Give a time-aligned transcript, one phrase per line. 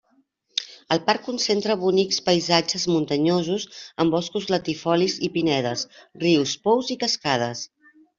[0.93, 3.67] El parc concentra bonics paisatges muntanyosos
[4.05, 5.85] amb boscos latifolis i pinedes,
[6.25, 7.63] rius, pous i cascades.